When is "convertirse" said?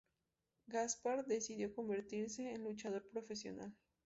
1.75-2.51